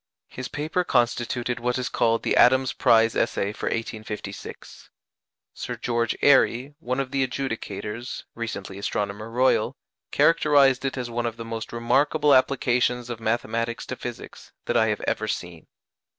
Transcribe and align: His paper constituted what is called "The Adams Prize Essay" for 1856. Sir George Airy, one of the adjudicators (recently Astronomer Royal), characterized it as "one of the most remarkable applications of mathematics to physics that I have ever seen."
His 0.29 0.47
paper 0.47 0.83
constituted 0.83 1.59
what 1.59 1.77
is 1.77 1.87
called 1.87 2.23
"The 2.23 2.35
Adams 2.35 2.73
Prize 2.73 3.15
Essay" 3.15 3.53
for 3.53 3.67
1856. 3.67 4.89
Sir 5.53 5.75
George 5.75 6.17
Airy, 6.23 6.73
one 6.79 6.99
of 6.99 7.11
the 7.11 7.21
adjudicators 7.27 8.23
(recently 8.33 8.79
Astronomer 8.79 9.29
Royal), 9.29 9.75
characterized 10.09 10.85
it 10.85 10.97
as 10.97 11.11
"one 11.11 11.27
of 11.27 11.37
the 11.37 11.45
most 11.45 11.71
remarkable 11.71 12.33
applications 12.33 13.11
of 13.11 13.19
mathematics 13.19 13.85
to 13.85 13.95
physics 13.95 14.51
that 14.65 14.75
I 14.75 14.87
have 14.87 15.01
ever 15.01 15.27
seen." 15.27 15.67